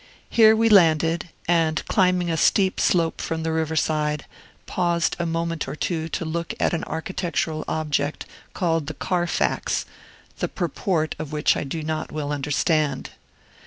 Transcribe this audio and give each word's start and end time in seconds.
Here 0.31 0.55
we 0.55 0.67
landed, 0.67 1.29
and, 1.47 1.85
climbing 1.87 2.31
a 2.31 2.35
steep 2.35 2.79
slope 2.79 3.21
from 3.21 3.43
the 3.43 3.51
river 3.51 3.75
side, 3.75 4.25
paused 4.65 5.15
a 5.19 5.27
moment 5.27 5.67
or 5.67 5.75
two 5.75 6.09
to 6.09 6.25
look 6.25 6.55
at 6.59 6.73
an 6.73 6.83
architectural 6.85 7.63
object, 7.67 8.25
called 8.55 8.87
the 8.87 8.95
Carfax, 8.95 9.85
the 10.39 10.47
purport 10.47 11.13
of 11.19 11.31
which 11.31 11.55
I 11.55 11.63
do 11.63 11.83
not 11.83 12.11
well 12.11 12.31
understand. 12.33 13.11